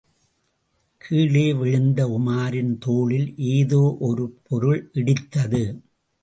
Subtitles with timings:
[1.01, 5.63] கீழே விழுந்த உமாரின் தோளில் ஏதோ ஒரு பொருள் இடித்தது.